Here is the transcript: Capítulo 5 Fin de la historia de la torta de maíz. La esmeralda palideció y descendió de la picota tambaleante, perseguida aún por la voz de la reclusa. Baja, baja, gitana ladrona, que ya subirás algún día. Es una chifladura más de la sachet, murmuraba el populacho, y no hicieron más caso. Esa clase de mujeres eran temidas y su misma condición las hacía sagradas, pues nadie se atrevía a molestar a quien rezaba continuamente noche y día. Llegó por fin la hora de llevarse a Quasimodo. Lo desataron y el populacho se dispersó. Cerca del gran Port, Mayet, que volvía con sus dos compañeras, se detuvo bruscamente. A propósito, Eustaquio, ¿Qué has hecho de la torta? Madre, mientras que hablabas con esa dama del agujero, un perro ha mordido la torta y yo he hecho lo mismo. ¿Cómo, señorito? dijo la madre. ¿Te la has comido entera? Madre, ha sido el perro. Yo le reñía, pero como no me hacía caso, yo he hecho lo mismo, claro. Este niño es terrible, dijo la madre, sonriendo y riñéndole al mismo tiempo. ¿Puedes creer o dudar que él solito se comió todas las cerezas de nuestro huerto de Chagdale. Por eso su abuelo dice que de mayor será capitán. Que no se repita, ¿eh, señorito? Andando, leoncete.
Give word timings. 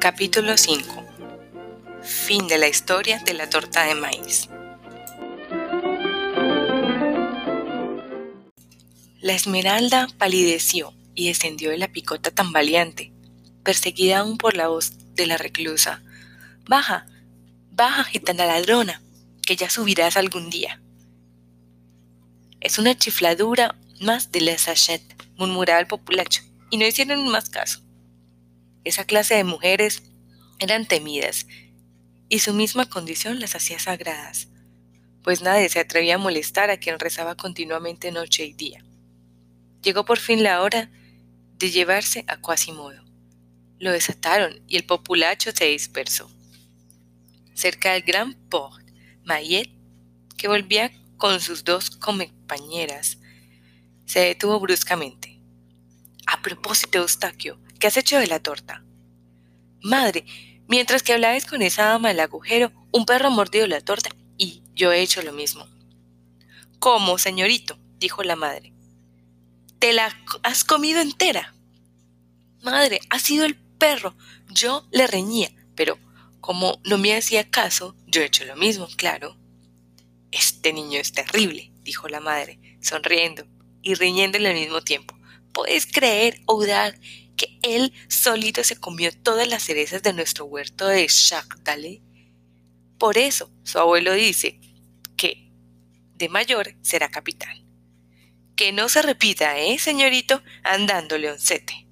Capítulo 0.00 0.56
5 0.56 1.06
Fin 2.02 2.46
de 2.46 2.56
la 2.56 2.68
historia 2.68 3.18
de 3.26 3.34
la 3.34 3.50
torta 3.50 3.82
de 3.82 3.96
maíz. 3.96 4.48
La 9.20 9.32
esmeralda 9.32 10.06
palideció 10.16 10.94
y 11.16 11.26
descendió 11.26 11.70
de 11.70 11.78
la 11.78 11.88
picota 11.88 12.30
tambaleante, 12.30 13.12
perseguida 13.64 14.20
aún 14.20 14.38
por 14.38 14.56
la 14.56 14.68
voz 14.68 14.92
de 15.16 15.26
la 15.26 15.36
reclusa. 15.36 16.00
Baja, 16.68 17.08
baja, 17.72 18.04
gitana 18.04 18.46
ladrona, 18.46 19.02
que 19.42 19.56
ya 19.56 19.68
subirás 19.68 20.16
algún 20.16 20.48
día. 20.48 20.80
Es 22.60 22.78
una 22.78 22.96
chifladura 22.96 23.74
más 24.00 24.30
de 24.30 24.42
la 24.42 24.56
sachet, 24.58 25.02
murmuraba 25.36 25.80
el 25.80 25.88
populacho, 25.88 26.42
y 26.70 26.76
no 26.76 26.86
hicieron 26.86 27.26
más 27.26 27.50
caso. 27.50 27.87
Esa 28.88 29.04
clase 29.04 29.34
de 29.34 29.44
mujeres 29.44 30.02
eran 30.60 30.86
temidas 30.86 31.46
y 32.30 32.38
su 32.38 32.54
misma 32.54 32.88
condición 32.88 33.38
las 33.38 33.54
hacía 33.54 33.78
sagradas, 33.78 34.48
pues 35.22 35.42
nadie 35.42 35.68
se 35.68 35.78
atrevía 35.78 36.14
a 36.14 36.18
molestar 36.18 36.70
a 36.70 36.78
quien 36.78 36.98
rezaba 36.98 37.34
continuamente 37.34 38.12
noche 38.12 38.46
y 38.46 38.54
día. 38.54 38.82
Llegó 39.82 40.06
por 40.06 40.18
fin 40.18 40.42
la 40.42 40.62
hora 40.62 40.90
de 41.58 41.70
llevarse 41.70 42.24
a 42.28 42.38
Quasimodo. 42.40 43.04
Lo 43.78 43.92
desataron 43.92 44.62
y 44.66 44.78
el 44.78 44.86
populacho 44.86 45.52
se 45.52 45.66
dispersó. 45.66 46.30
Cerca 47.52 47.92
del 47.92 48.04
gran 48.04 48.36
Port, 48.48 48.88
Mayet, 49.22 49.68
que 50.38 50.48
volvía 50.48 50.92
con 51.18 51.42
sus 51.42 51.62
dos 51.62 51.90
compañeras, 51.90 53.18
se 54.06 54.20
detuvo 54.20 54.58
bruscamente. 54.58 55.38
A 56.26 56.40
propósito, 56.40 57.00
Eustaquio, 57.00 57.60
¿Qué 57.78 57.86
has 57.86 57.96
hecho 57.96 58.18
de 58.18 58.26
la 58.26 58.40
torta? 58.40 58.84
Madre, 59.80 60.24
mientras 60.66 61.02
que 61.02 61.12
hablabas 61.12 61.46
con 61.46 61.62
esa 61.62 61.84
dama 61.84 62.08
del 62.08 62.20
agujero, 62.20 62.72
un 62.92 63.06
perro 63.06 63.28
ha 63.28 63.30
mordido 63.30 63.66
la 63.66 63.80
torta 63.80 64.10
y 64.36 64.62
yo 64.74 64.92
he 64.92 65.00
hecho 65.00 65.22
lo 65.22 65.32
mismo. 65.32 65.66
¿Cómo, 66.78 67.18
señorito? 67.18 67.78
dijo 67.98 68.22
la 68.22 68.36
madre. 68.36 68.72
¿Te 69.78 69.92
la 69.92 70.16
has 70.42 70.64
comido 70.64 71.00
entera? 71.00 71.54
Madre, 72.62 73.00
ha 73.10 73.18
sido 73.20 73.44
el 73.44 73.56
perro. 73.56 74.16
Yo 74.50 74.86
le 74.90 75.06
reñía, 75.06 75.50
pero 75.76 75.98
como 76.40 76.80
no 76.84 76.98
me 76.98 77.16
hacía 77.16 77.48
caso, 77.48 77.94
yo 78.06 78.22
he 78.22 78.26
hecho 78.26 78.44
lo 78.44 78.56
mismo, 78.56 78.88
claro. 78.96 79.36
Este 80.32 80.72
niño 80.72 80.98
es 80.98 81.12
terrible, 81.12 81.72
dijo 81.82 82.08
la 82.08 82.20
madre, 82.20 82.58
sonriendo 82.80 83.46
y 83.82 83.94
riñéndole 83.94 84.48
al 84.48 84.54
mismo 84.54 84.82
tiempo. 84.82 85.16
¿Puedes 85.52 85.86
creer 85.86 86.40
o 86.46 86.60
dudar 86.60 86.98
que 87.00 87.27
él 87.62 87.92
solito 88.08 88.62
se 88.64 88.76
comió 88.76 89.10
todas 89.12 89.48
las 89.48 89.62
cerezas 89.62 90.02
de 90.02 90.12
nuestro 90.12 90.44
huerto 90.44 90.86
de 90.86 91.06
Chagdale. 91.06 92.02
Por 92.98 93.18
eso 93.18 93.50
su 93.62 93.78
abuelo 93.78 94.12
dice 94.12 94.60
que 95.16 95.52
de 96.14 96.28
mayor 96.28 96.74
será 96.82 97.08
capitán. 97.08 97.64
Que 98.56 98.72
no 98.72 98.88
se 98.88 99.02
repita, 99.02 99.58
¿eh, 99.58 99.78
señorito? 99.78 100.42
Andando, 100.64 101.16
leoncete. 101.16 101.87